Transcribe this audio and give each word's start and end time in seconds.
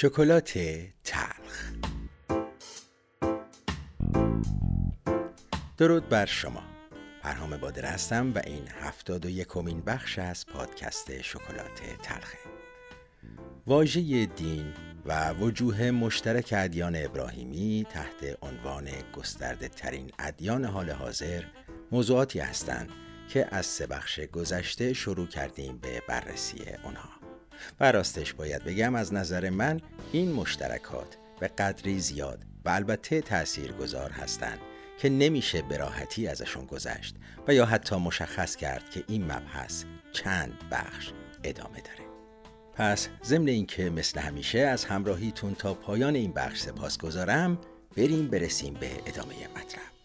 شکلات 0.00 0.58
تلخ 1.04 1.72
درود 5.78 6.08
بر 6.08 6.26
شما. 6.26 6.62
پرهام 7.22 7.56
بادر 7.56 7.84
هستم 7.84 8.32
و 8.34 8.40
این 8.46 8.68
هفتاد 8.80 9.26
و 9.26 9.30
یکمین 9.30 9.80
بخش 9.80 10.18
از 10.18 10.46
پادکست 10.46 11.22
شکلات 11.22 11.80
تلخه 12.02 12.38
واژه 13.66 14.26
دین 14.26 14.72
و 15.06 15.32
وجوه 15.32 15.90
مشترک 15.90 16.54
ادیان 16.56 16.96
ابراهیمی 16.96 17.86
تحت 17.90 18.38
عنوان 18.42 18.88
گسترده 19.16 19.68
ترین 19.68 20.10
ادیان 20.18 20.64
حال 20.64 20.90
حاضر 20.90 21.44
موضوعاتی 21.92 22.38
هستند 22.38 22.90
که 23.28 23.48
از 23.50 23.66
سه 23.66 23.86
بخش 23.86 24.20
گذشته 24.20 24.92
شروع 24.92 25.26
کردیم 25.26 25.78
به 25.78 26.02
بررسی 26.08 26.64
اونها 26.84 27.19
و 27.80 27.92
راستش 27.92 28.32
باید 28.32 28.64
بگم 28.64 28.94
از 28.94 29.14
نظر 29.14 29.50
من 29.50 29.80
این 30.12 30.32
مشترکات 30.32 31.16
به 31.40 31.48
قدری 31.48 32.00
زیاد 32.00 32.44
و 32.64 32.68
البته 32.68 33.20
تأثیر 33.20 33.72
گذار 33.72 34.10
هستند 34.10 34.58
که 34.98 35.08
نمیشه 35.08 35.62
به 35.62 35.76
راحتی 35.76 36.28
ازشون 36.28 36.64
گذشت 36.64 37.14
و 37.48 37.54
یا 37.54 37.66
حتی 37.66 37.96
مشخص 37.96 38.56
کرد 38.56 38.90
که 38.90 39.04
این 39.08 39.24
مبحث 39.24 39.84
چند 40.12 40.52
بخش 40.70 41.12
ادامه 41.44 41.80
داره. 41.80 42.10
پس 42.74 43.08
ضمن 43.24 43.48
اینکه 43.48 43.90
مثل 43.90 44.20
همیشه 44.20 44.58
از 44.58 44.84
همراهیتون 44.84 45.54
تا 45.54 45.74
پایان 45.74 46.14
این 46.14 46.32
بخش 46.32 46.60
سپاس 46.60 46.98
گذارم 46.98 47.58
بریم 47.96 48.28
برسیم 48.28 48.74
به 48.74 48.90
ادامه 49.06 49.34
مطلب. 49.56 49.99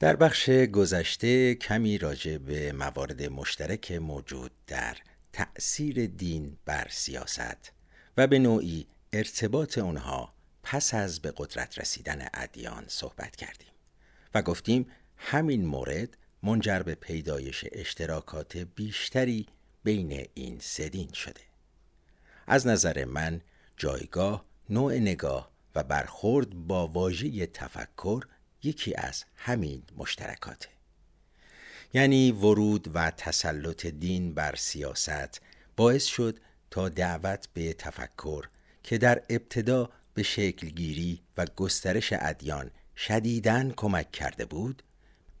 در 0.00 0.16
بخش 0.16 0.50
گذشته 0.50 1.54
کمی 1.54 1.98
راجع 1.98 2.38
به 2.38 2.72
موارد 2.72 3.22
مشترک 3.22 3.92
موجود 3.92 4.50
در 4.66 4.96
تأثیر 5.32 6.06
دین 6.06 6.56
بر 6.64 6.86
سیاست 6.90 7.72
و 8.16 8.26
به 8.26 8.38
نوعی 8.38 8.86
ارتباط 9.12 9.78
اونها 9.78 10.34
پس 10.62 10.94
از 10.94 11.20
به 11.20 11.32
قدرت 11.36 11.78
رسیدن 11.78 12.28
ادیان 12.34 12.84
صحبت 12.88 13.36
کردیم 13.36 13.68
و 14.34 14.42
گفتیم 14.42 14.86
همین 15.16 15.66
مورد 15.66 16.16
منجر 16.42 16.78
به 16.78 16.94
پیدایش 16.94 17.64
اشتراکات 17.72 18.56
بیشتری 18.56 19.46
بین 19.84 20.26
این 20.34 20.58
سه 20.60 20.88
دین 20.88 21.12
شده. 21.12 21.40
از 22.46 22.66
نظر 22.66 23.04
من 23.04 23.40
جایگاه، 23.76 24.44
نوع 24.70 24.94
نگاه 24.94 25.50
و 25.74 25.82
برخورد 25.82 26.50
با 26.50 26.86
واژه 26.86 27.46
تفکر 27.46 28.24
یکی 28.62 28.94
از 28.94 29.24
همین 29.36 29.82
مشترکاته. 29.96 30.68
یعنی 31.94 32.32
ورود 32.32 32.90
و 32.94 33.10
تسلط 33.10 33.86
دین 33.86 34.34
بر 34.34 34.56
سیاست 34.56 35.40
باعث 35.76 36.04
شد 36.04 36.38
تا 36.70 36.88
دعوت 36.88 37.48
به 37.54 37.72
تفکر 37.72 38.48
که 38.82 38.98
در 38.98 39.22
ابتدا 39.30 39.90
به 40.14 40.22
شکلگیری 40.22 41.20
و 41.36 41.46
گسترش 41.56 42.12
ادیان 42.12 42.70
شدیداً 42.96 43.70
کمک 43.76 44.12
کرده 44.12 44.44
بود 44.44 44.82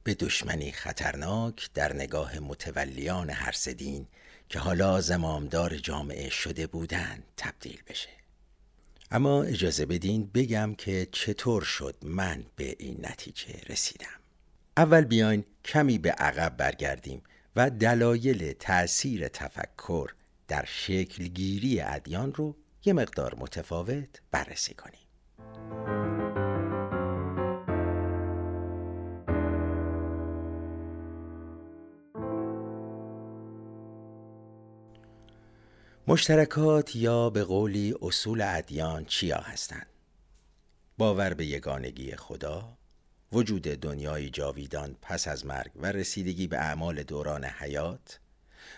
به 0.04 0.14
دشمنی 0.14 0.72
خطرناک 0.72 1.70
در 1.74 1.92
نگاه 1.92 2.38
متولیان 2.38 3.30
هر 3.30 3.54
دین 3.78 4.06
که 4.48 4.58
حالا 4.58 5.00
زمامدار 5.00 5.76
جامعه 5.76 6.30
شده 6.30 6.66
بودند 6.66 7.24
تبدیل 7.36 7.82
بشه. 7.86 8.19
اما 9.10 9.42
اجازه 9.42 9.86
بدین 9.86 10.30
بگم 10.34 10.74
که 10.74 11.08
چطور 11.12 11.62
شد 11.62 11.96
من 12.02 12.44
به 12.56 12.76
این 12.78 12.96
نتیجه 13.00 13.60
رسیدم. 13.68 14.20
اول 14.76 15.04
بیاین 15.04 15.44
کمی 15.64 15.98
به 15.98 16.10
عقب 16.10 16.56
برگردیم 16.56 17.22
و 17.56 17.70
دلایل 17.70 18.52
تأثیر 18.52 19.28
تفکر 19.28 20.10
در 20.48 20.64
شکلگیری 20.64 21.80
ادیان 21.80 22.34
رو 22.34 22.56
یه 22.84 22.92
مقدار 22.92 23.34
متفاوت 23.38 24.20
بررسی 24.30 24.74
کنیم. 24.74 25.09
مشترکات 36.10 36.96
یا 36.96 37.30
به 37.30 37.44
قولی 37.44 37.94
اصول 38.02 38.42
ادیان 38.42 39.04
چیا 39.04 39.38
هستند؟ 39.38 39.86
باور 40.98 41.34
به 41.34 41.46
یگانگی 41.46 42.16
خدا، 42.16 42.78
وجود 43.32 43.62
دنیای 43.62 44.30
جاویدان 44.30 44.96
پس 45.02 45.28
از 45.28 45.46
مرگ 45.46 45.70
و 45.76 45.86
رسیدگی 45.86 46.46
به 46.46 46.58
اعمال 46.58 47.02
دوران 47.02 47.44
حیات 47.44 48.20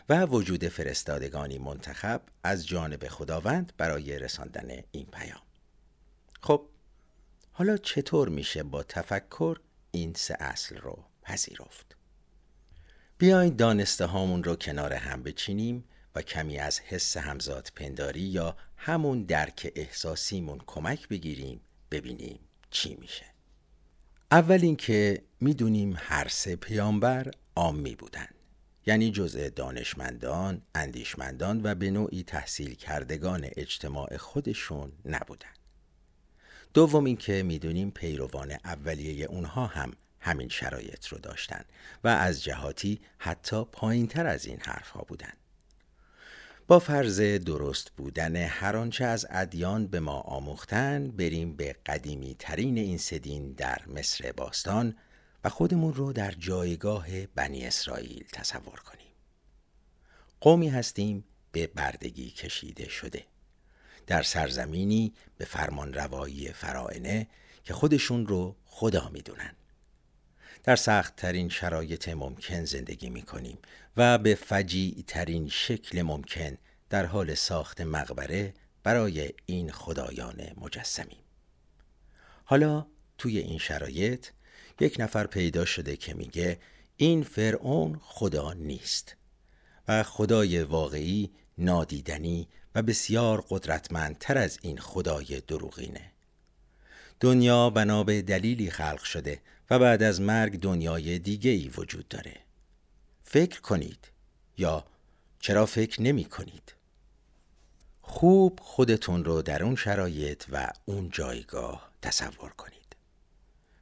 و 0.08 0.26
وجود 0.26 0.68
فرستادگانی 0.68 1.58
منتخب 1.58 2.20
از 2.44 2.66
جانب 2.66 3.08
خداوند 3.08 3.72
برای 3.76 4.18
رساندن 4.18 4.82
این 4.90 5.06
پیام. 5.06 5.42
خب 6.40 6.66
حالا 7.52 7.76
چطور 7.76 8.28
میشه 8.28 8.62
با 8.62 8.82
تفکر 8.82 9.60
این 9.90 10.14
سه 10.14 10.36
اصل 10.40 10.76
رو 10.76 11.04
پذیرفت؟ 11.22 11.96
بیاین 13.18 13.56
دانسته 13.56 14.04
هامون 14.04 14.44
رو 14.44 14.56
کنار 14.56 14.92
هم 14.92 15.22
بچینیم 15.22 15.84
و 16.14 16.22
کمی 16.22 16.58
از 16.58 16.80
حس 16.80 17.16
همزاد 17.16 17.72
پنداری 17.76 18.20
یا 18.20 18.56
همون 18.76 19.22
درک 19.22 19.72
احساسیمون 19.74 20.60
کمک 20.66 21.08
بگیریم 21.08 21.60
ببینیم 21.90 22.38
چی 22.70 22.94
میشه. 22.94 23.26
اول 24.30 24.58
اینکه 24.62 25.22
می‌دونیم 25.40 25.94
هر 25.98 26.28
سه 26.28 26.56
پیامبر 26.56 27.30
عامی 27.56 27.94
بودن. 27.94 28.28
یعنی 28.86 29.10
جزء 29.10 29.48
دانشمندان، 29.48 30.62
اندیشمندان 30.74 31.60
و 31.64 31.74
به 31.74 31.90
نوعی 31.90 32.22
تحصیل 32.22 32.74
کردگان 32.74 33.48
اجتماع 33.56 34.16
خودشون 34.16 34.92
نبودن. 35.04 35.52
دوم 36.74 37.04
اینکه 37.04 37.42
می‌دونیم 37.42 37.90
پیروان 37.90 38.50
اولیه 38.64 39.26
اونها 39.26 39.66
هم 39.66 39.92
همین 40.20 40.48
شرایط 40.48 41.06
رو 41.06 41.18
داشتن 41.18 41.64
و 42.04 42.08
از 42.08 42.42
جهاتی 42.42 43.00
حتی 43.18 43.64
پایین 43.64 44.06
تر 44.06 44.26
از 44.26 44.46
این 44.46 44.58
حرف 44.60 44.88
ها 44.88 45.06
با 46.72 46.78
فرض 46.78 47.20
درست 47.20 47.90
بودن 47.96 48.36
هر 48.36 48.76
آنچه 48.76 49.04
از 49.04 49.26
ادیان 49.30 49.86
به 49.86 50.00
ما 50.00 50.20
آموختن 50.20 51.10
بریم 51.10 51.56
به 51.56 51.76
قدیمی 51.86 52.36
ترین 52.38 52.78
این 52.78 52.98
سدین 52.98 53.52
در 53.52 53.82
مصر 53.86 54.32
باستان 54.32 54.96
و 55.44 55.48
خودمون 55.48 55.94
رو 55.94 56.12
در 56.12 56.30
جایگاه 56.30 57.26
بنی 57.26 57.66
اسرائیل 57.66 58.24
تصور 58.32 58.80
کنیم. 58.80 59.12
قومی 60.40 60.68
هستیم 60.68 61.24
به 61.52 61.66
بردگی 61.66 62.30
کشیده 62.30 62.88
شده. 62.88 63.24
در 64.06 64.22
سرزمینی 64.22 65.14
به 65.38 65.44
فرمان 65.44 65.94
روایی 65.94 66.52
فرائنه 66.52 67.26
که 67.64 67.74
خودشون 67.74 68.26
رو 68.26 68.56
خدا 68.64 69.10
می‌دونن. 69.12 69.54
در 70.64 70.76
سخت 70.76 71.16
ترین 71.16 71.48
شرایط 71.48 72.08
ممکن 72.08 72.64
زندگی 72.64 73.10
می 73.10 73.22
کنیم 73.22 73.58
و 73.96 74.18
به 74.18 74.34
فجیع 74.34 75.04
ترین 75.06 75.48
شکل 75.48 76.02
ممکن 76.02 76.58
در 76.90 77.06
حال 77.06 77.34
ساخت 77.34 77.80
مقبره 77.80 78.54
برای 78.82 79.32
این 79.46 79.70
خدایان 79.70 80.36
مجسمیم. 80.60 81.22
حالا 82.44 82.86
توی 83.18 83.38
این 83.38 83.58
شرایط 83.58 84.26
یک 84.80 84.96
نفر 84.98 85.26
پیدا 85.26 85.64
شده 85.64 85.96
که 85.96 86.14
میگه 86.14 86.58
این 86.96 87.22
فرعون 87.22 88.00
خدا 88.02 88.52
نیست 88.52 89.16
و 89.88 90.02
خدای 90.02 90.62
واقعی 90.62 91.30
نادیدنی 91.58 92.48
و 92.74 92.82
بسیار 92.82 93.44
قدرتمندتر 93.48 94.38
از 94.38 94.58
این 94.62 94.78
خدای 94.78 95.40
دروغینه 95.40 96.12
دنیا 97.20 97.70
بنا 97.70 98.04
به 98.04 98.22
دلیلی 98.22 98.70
خلق 98.70 99.02
شده 99.02 99.40
و 99.70 99.78
بعد 99.78 100.02
از 100.02 100.20
مرگ 100.20 100.60
دنیای 100.60 101.18
دیگه 101.18 101.50
ای 101.50 101.70
وجود 101.76 102.08
داره 102.08 102.36
فکر 103.32 103.60
کنید 103.60 104.08
یا 104.58 104.84
چرا 105.40 105.66
فکر 105.66 106.02
نمی 106.02 106.24
کنید؟ 106.24 106.74
خوب 108.00 108.60
خودتون 108.62 109.24
رو 109.24 109.42
در 109.42 109.62
اون 109.62 109.76
شرایط 109.76 110.44
و 110.52 110.72
اون 110.84 111.10
جایگاه 111.10 111.92
تصور 112.02 112.50
کنید. 112.50 112.96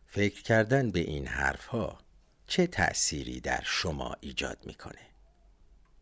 فکر 0.06 0.42
کردن 0.42 0.90
به 0.90 1.00
این 1.00 1.26
حرف 1.26 1.66
ها 1.66 1.98
چه 2.46 2.66
تأثیری 2.66 3.40
در 3.40 3.62
شما 3.64 4.16
ایجاد 4.20 4.58
می‌کنه؟ 4.66 5.06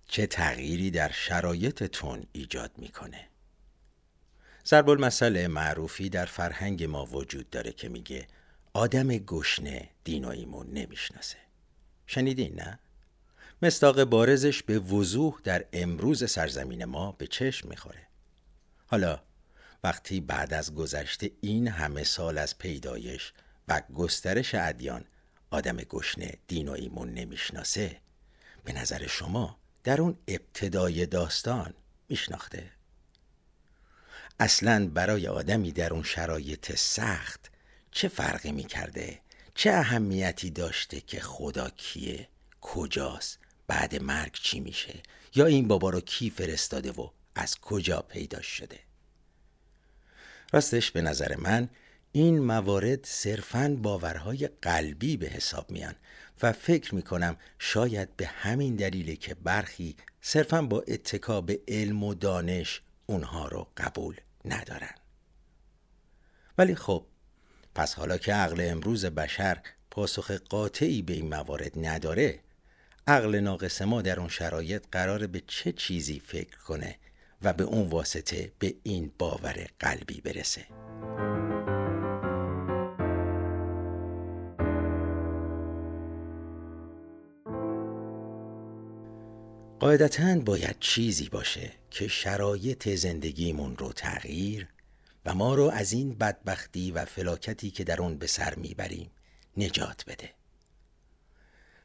چه 0.07 0.27
تغییری 0.27 0.91
در 0.91 1.13
شرایطتون 1.13 2.27
ایجاد 2.33 2.73
می‌کنه؟ 2.79 3.29
ضرب 4.67 4.89
المثل 4.89 5.47
معروفی 5.47 6.09
در 6.09 6.27
فرهنگ 6.27 6.85
ما 6.85 7.05
وجود 7.05 7.51
داره 7.51 7.73
که 7.73 7.89
میگه 7.89 8.27
آدم 8.73 9.09
گشنه 9.09 9.91
دین 10.05 10.25
و 10.25 10.29
ایمون 10.29 10.67
نمی‌شناسه. 10.71 11.39
شنیدین 12.07 12.55
نه؟ 12.55 12.79
مستاق 13.63 14.05
بارزش 14.05 14.63
به 14.63 14.79
وضوح 14.79 15.41
در 15.45 15.65
امروز 15.73 16.31
سرزمین 16.31 16.85
ما 16.85 17.13
به 17.13 17.27
چشم 17.27 17.69
می‌خوره 17.69 18.07
حالا 18.87 19.21
وقتی 19.85 20.21
بعد 20.21 20.55
از 20.55 20.75
گذشته 20.75 21.31
این 21.41 21.69
همه 21.69 22.05
سال 22.05 22.39
از 22.39 22.59
پیدایش 22.59 23.33
و 23.69 23.83
گسترش 23.95 24.55
ادیان 24.55 25.05
آدم 25.51 25.77
گشنه 25.77 26.35
دین 26.47 26.69
و 26.69 26.73
ایمون 26.73 27.11
نمی‌شناسه 27.11 27.97
به 28.65 28.73
نظر 28.73 29.07
شما 29.07 29.59
در 29.85 30.01
اون 30.01 30.19
ابتدای 30.29 31.07
داستان 31.07 31.75
میشناخته 32.09 32.71
اصلا 34.41 34.89
برای 34.95 35.29
آدمی 35.29 35.73
در 35.73 35.93
اون 35.93 36.03
شرایط 36.03 36.77
سخت 36.77 37.51
چه 37.91 38.09
فرقی 38.09 38.53
می 38.53 38.65
کرده؟ 38.65 39.21
چه 39.55 39.71
اهمیتی 39.71 40.51
داشته 40.51 41.01
که 41.01 41.21
خدا 41.21 41.71
کیه؟ 41.71 42.29
کجاست؟ 42.61 43.48
بعد 43.69 44.03
مرگ 44.03 44.33
چی 44.33 44.61
میشه؟ 44.61 45.03
یا 45.35 45.47
این 45.47 45.69
بابا 45.69 45.91
رو 45.91 46.01
کی 46.01 46.31
فرستاده 46.31 46.93
و 46.93 47.09
از 47.35 47.61
کجا 47.61 48.01
پیدا 48.01 48.43
شده؟ 48.43 48.79
راستش 50.53 50.91
به 50.91 51.03
نظر 51.03 51.37
من 51.37 51.69
این 52.13 52.39
موارد 52.39 53.07
صرفاً 53.07 53.77
باورهای 53.83 54.49
قلبی 54.63 55.17
به 55.17 55.27
حساب 55.27 55.71
میان 55.71 55.95
و 56.43 56.53
فکر 56.53 56.95
می‌کنم 56.95 57.37
شاید 57.59 58.17
به 58.17 58.27
همین 58.27 58.77
دلیله 58.77 59.17
که 59.17 59.35
برخی 59.35 59.97
صرفاً 60.21 60.63
با 60.63 60.85
اتکا 60.89 61.41
به 61.41 61.61
علم 61.69 62.05
و 62.05 62.15
دانش 62.15 62.83
اونها 63.07 63.49
رو 63.49 63.69
قبول 63.77 64.17
ندارن 64.45 64.95
ولی 66.59 66.75
خب 66.75 67.07
پس 67.75 67.95
حالا 67.95 68.19
که 68.19 68.35
عقل 68.35 68.71
امروز 68.71 69.05
بشر 69.05 69.63
پاسخ 69.91 70.31
قاطعی 70.31 71.03
به 71.03 71.13
این 71.13 71.29
موارد 71.29 71.73
نداره 71.87 72.41
عقل 73.09 73.35
ناقص 73.35 73.83
ما 73.83 74.03
در 74.03 74.21
اون 74.21 74.29
شرایط 74.29 74.85
قراره 74.93 75.27
به 75.27 75.43
چه 75.47 75.73
چیزی 75.73 76.23
فکر 76.27 76.59
کنه 76.59 76.97
و 77.43 77.53
به 77.53 77.65
اون 77.65 77.89
واسطه 77.89 78.53
به 78.59 78.75
این 78.83 79.13
باور 79.19 79.67
قلبی 79.81 80.21
برسه. 80.21 80.65
قاعدتا 89.81 90.41
باید 90.41 90.77
چیزی 90.81 91.29
باشه 91.29 91.73
که 91.91 92.09
شرایط 92.09 92.89
زندگیمون 92.89 93.77
رو 93.77 93.93
تغییر 93.93 94.69
و 95.27 95.35
ما 95.35 95.55
رو 95.55 95.65
از 95.65 95.93
این 95.93 96.15
بدبختی 96.15 96.91
و 96.91 97.05
فلاکتی 97.05 97.71
که 97.71 97.85
در 97.85 98.03
اون 98.03 98.19
به 98.19 98.27
سر 98.27 98.55
می‌بریم 98.55 99.11
نجات 99.57 100.05
بده. 100.07 100.31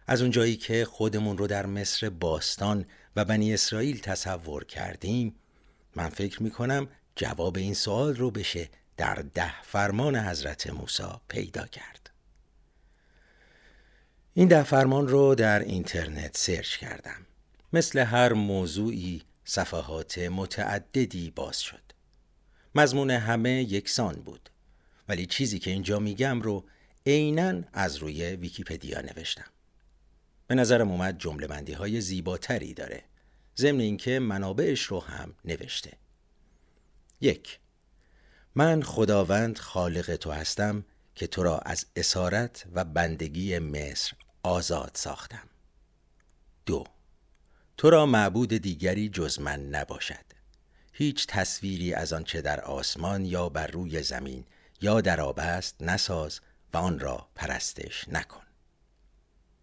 از 0.08 0.22
اونجایی 0.22 0.56
که 0.56 0.86
خودمون 0.86 1.38
رو 1.38 1.48
در 1.48 1.66
مصر 1.66 2.10
باستان 2.10 2.86
و 3.16 3.26
بنی 3.26 3.54
اسرائیل 3.54 4.00
تصور 4.00 4.66
کردیم 4.66 5.36
من 5.96 6.10
فکر 6.10 6.44
می‌کنم 6.44 6.88
جواب 7.16 7.58
این 7.58 7.74
سوال 7.74 8.16
رو 8.16 8.32
بشه 8.32 8.70
در 8.98 9.16
ده 9.16 9.62
فرمان 9.62 10.16
حضرت 10.16 10.70
موسی 10.70 11.04
پیدا 11.28 11.68
کرد. 11.68 12.10
این 14.34 14.48
ده 14.48 14.64
فرمان 14.64 15.08
رو 15.08 15.36
در 15.36 15.60
اینترنت 15.60 16.38
سرچ 16.38 16.78
کردم. 16.78 17.26
مثل 17.74 18.00
هر 18.00 18.34
موضوعی 18.34 19.22
صفحات 19.46 20.18
متعددی 20.18 21.32
باز 21.32 21.60
شد. 21.60 21.82
مضمون 22.76 23.12
همه 23.12 23.52
یکسان 23.52 24.16
بود. 24.16 24.50
ولی 25.10 25.26
چیزی 25.26 25.60
که 25.60 25.72
اینجا 25.72 26.00
میگم 26.00 26.42
رو 26.42 26.66
عینا 27.06 27.62
از 27.74 27.96
روی 27.96 28.26
ویکیپدیا 28.26 29.02
نوشتم. 29.02 29.53
به 30.54 30.60
نظرم 30.60 30.92
اومد 30.92 31.20
جمله 31.20 31.48
بندی 31.48 31.74
های 31.74 32.02
زیباتری 32.02 32.74
داره. 32.74 33.04
ضمن 33.58 33.80
اینکه 33.80 34.20
منابعش 34.20 34.82
رو 34.82 35.00
هم 35.00 35.34
نوشته. 35.46 35.92
یک 37.22 37.60
من 38.56 38.84
خداوند 38.84 39.58
خالق 39.58 40.16
تو 40.16 40.32
هستم 40.32 40.86
که 41.16 41.28
تو 41.28 41.44
را 41.44 41.60
از 41.60 41.86
اسارت 41.96 42.66
و 42.74 42.84
بندگی 42.84 43.60
مصر 43.60 44.14
آزاد 44.44 44.92
ساختم. 44.94 45.50
دو 46.66 46.84
تو 47.78 47.90
را 47.90 48.06
معبود 48.06 48.50
دیگری 48.50 49.10
جز 49.10 49.40
من 49.40 49.70
نباشد. 49.70 50.26
هیچ 50.92 51.28
تصویری 51.28 51.94
از 51.94 52.14
آنچه 52.14 52.42
در 52.42 52.62
آسمان 52.62 53.26
یا 53.26 53.50
بر 53.50 53.68
روی 53.68 54.04
زمین 54.04 54.46
یا 54.82 55.02
در 55.02 55.22
آب 55.22 55.40
است 55.40 55.76
نساز 55.80 56.40
و 56.74 56.78
آن 56.78 57.00
را 57.00 57.28
پرستش 57.36 58.06
نکن. 58.10 58.44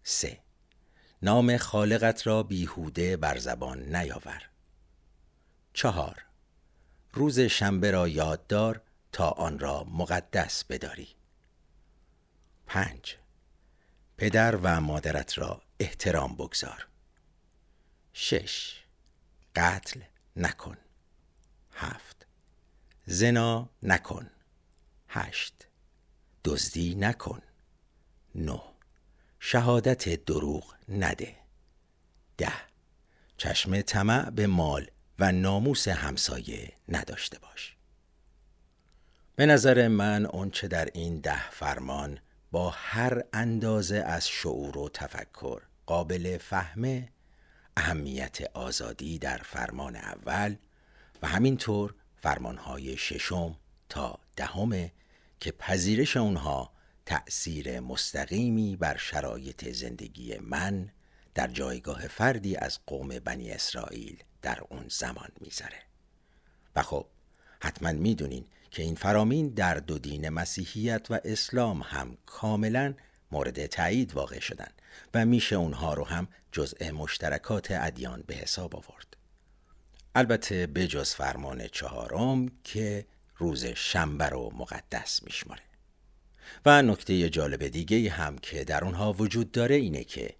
سه 0.03 0.50
نام 1.23 1.57
خالقت 1.57 2.27
را 2.27 2.43
بیهوده 2.43 3.17
بر 3.17 3.37
زبان 3.37 3.95
نیاور. 3.95 4.49
چهار 5.73 6.25
روز 7.13 7.39
شنبه 7.39 7.91
را 7.91 8.07
یاددار 8.07 8.81
تا 9.11 9.29
آن 9.29 9.59
را 9.59 9.83
مقدس 9.83 10.63
بداری. 10.63 11.07
پنج 12.67 13.17
پدر 14.17 14.55
و 14.55 14.81
مادرت 14.81 15.37
را 15.37 15.61
احترام 15.79 16.35
بگذار. 16.35 16.87
شش 18.13 18.83
قتل 19.55 20.01
نکن. 20.35 20.77
هفت 21.71 22.27
زنا 23.05 23.69
نکن. 23.83 24.29
هشت 25.07 25.67
دزدی 26.45 26.95
نکن. 26.95 27.41
نه 28.35 28.70
شهادت 29.43 30.25
دروغ 30.25 30.73
نده. 30.89 31.35
ده. 32.37 32.53
چشم 33.37 33.81
طمع 33.81 34.29
به 34.29 34.47
مال 34.47 34.87
و 35.19 35.31
ناموس 35.31 35.87
همسایه 35.87 36.73
نداشته 36.89 37.39
باش. 37.39 37.75
به 39.35 39.45
نظر 39.45 39.87
من 39.87 40.25
آنچه 40.25 40.67
در 40.67 40.89
این 40.93 41.19
ده 41.19 41.49
فرمان 41.49 42.19
با 42.51 42.69
هر 42.69 43.23
اندازه 43.33 43.95
از 43.95 44.27
شعور 44.27 44.77
و 44.77 44.89
تفکر 44.89 45.61
قابل 45.85 46.37
فهمه 46.37 47.09
اهمیت 47.77 48.37
آزادی 48.53 49.19
در 49.19 49.37
فرمان 49.37 49.95
اول 49.95 50.55
و 51.21 51.27
همینطور 51.27 51.95
فرمانهای 52.17 52.97
ششم 52.97 53.55
تا 53.89 54.19
دهمه 54.35 54.91
که 55.39 55.51
پذیرش 55.51 56.17
اونها 56.17 56.70
تأثیر 57.05 57.79
مستقیمی 57.79 58.75
بر 58.75 58.97
شرایط 58.97 59.69
زندگی 59.69 60.37
من 60.37 60.91
در 61.35 61.47
جایگاه 61.47 62.07
فردی 62.07 62.55
از 62.55 62.79
قوم 62.87 63.07
بنی 63.07 63.51
اسرائیل 63.51 64.23
در 64.41 64.59
اون 64.69 64.85
زمان 64.89 65.29
می‌ذاره. 65.41 65.79
و 66.75 66.81
خب 66.81 67.05
حتما 67.59 67.91
می‌دونین 67.91 68.45
که 68.71 68.83
این 68.83 68.95
فرامین 68.95 69.49
در 69.49 69.75
دو 69.75 69.99
دین 69.99 70.29
مسیحیت 70.29 71.07
و 71.11 71.19
اسلام 71.25 71.81
هم 71.81 72.17
کاملا 72.25 72.93
مورد 73.31 73.65
تایید 73.65 74.13
واقع 74.13 74.39
شدن 74.39 74.71
و 75.13 75.25
میشه 75.25 75.55
اونها 75.55 75.93
رو 75.93 76.05
هم 76.05 76.27
جزء 76.51 76.91
مشترکات 76.91 77.71
ادیان 77.71 78.23
به 78.27 78.33
حساب 78.33 78.75
آورد. 78.75 79.17
البته 80.15 80.67
بجز 80.67 81.13
فرمان 81.13 81.67
چهارم 81.67 82.51
که 82.63 83.05
روز 83.37 83.65
شنبه 83.65 84.25
رو 84.25 84.51
مقدس 84.55 85.23
میشماره. 85.23 85.70
و 86.65 86.81
نکته 86.81 87.29
جالب 87.29 87.67
دیگه 87.67 88.09
هم 88.09 88.37
که 88.37 88.63
در 88.63 88.83
اونها 88.83 89.13
وجود 89.13 89.51
داره 89.51 89.75
اینه 89.75 90.03
که 90.03 90.35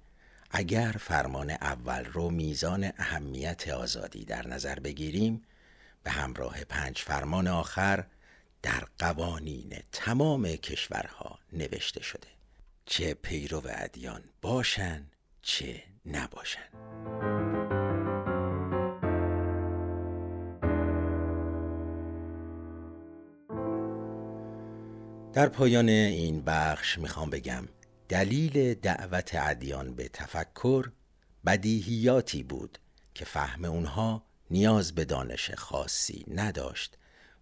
اگر 0.52 0.96
فرمان 1.00 1.50
اول 1.50 2.06
رو 2.06 2.30
میزان 2.30 2.92
اهمیت 2.98 3.68
آزادی 3.68 4.26
در 4.26 4.48
نظر 4.48 4.80
بگیریم 4.80 5.42
به 6.04 6.12
همراه 6.12 6.64
پنج 6.64 6.98
فرمان 6.98 7.48
آخر 7.48 8.06
در 8.62 8.84
قوانین 9.00 9.74
تمام 9.92 10.48
کشورها 10.48 11.40
نوشته 11.54 12.04
شده. 12.04 12.28
چه 12.86 13.14
پیرو 13.14 13.62
ادیان 13.70 14.24
باشن 14.42 15.06
چه 15.42 15.84
نباشن. 16.06 17.81
در 25.34 25.50
پایان 25.50 25.90
این 25.90 26.42
بخش 26.42 26.98
می‌خوام 26.98 27.30
بگم 27.30 27.68
دلیل 28.10 28.74
دعوت 28.74 29.32
ادیان 29.34 29.96
به 29.96 30.10
تفکر 30.10 30.92
بدیهیاتی 31.46 32.44
بود 32.44 32.78
که 33.14 33.26
فهم 33.26 33.66
اونها 33.66 34.24
نیاز 34.50 34.96
به 34.96 35.06
دانش 35.06 35.52
خاصی 35.52 36.26
نداشت 36.36 36.98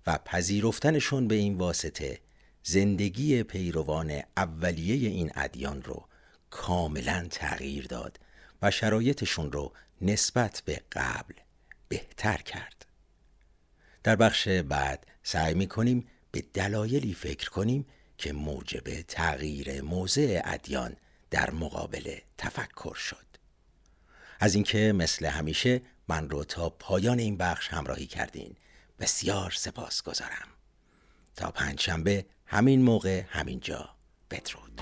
و 0.07 0.17
پذیرفتنشون 0.25 1.27
به 1.27 1.35
این 1.35 1.55
واسطه 1.57 2.19
زندگی 2.63 3.43
پیروان 3.43 4.21
اولیه 4.37 5.09
این 5.09 5.31
ادیان 5.35 5.81
رو 5.81 6.07
کاملا 6.49 7.27
تغییر 7.29 7.85
داد 7.85 8.19
و 8.61 8.71
شرایطشون 8.71 9.51
رو 9.51 9.73
نسبت 10.01 10.63
به 10.65 10.81
قبل 10.91 11.33
بهتر 11.87 12.37
کرد. 12.37 12.85
در 14.03 14.15
بخش 14.15 14.47
بعد 14.47 15.07
سعی 15.23 15.53
می 15.53 15.67
کنیم 15.67 16.07
به 16.31 16.43
دلایلی 16.53 17.13
فکر 17.13 17.49
کنیم 17.49 17.85
که 18.17 18.33
موجب 18.33 19.01
تغییر 19.01 19.81
موضع 19.81 20.41
ادیان 20.43 20.95
در 21.29 21.51
مقابل 21.51 22.17
تفکر 22.37 22.95
شد. 22.95 23.25
از 24.39 24.55
اینکه 24.55 24.93
مثل 24.95 25.25
همیشه 25.25 25.81
من 26.07 26.29
رو 26.29 26.43
تا 26.43 26.69
پایان 26.69 27.19
این 27.19 27.37
بخش 27.37 27.67
همراهی 27.67 28.05
کردین. 28.05 28.55
بسیار 28.99 29.51
سپاس 29.51 30.03
گذارم 30.03 30.47
تا 31.35 31.51
پنجشنبه 31.51 32.25
همین 32.45 32.81
موقع 32.81 33.23
همینجا. 33.27 33.89
بدرود. 34.31 34.81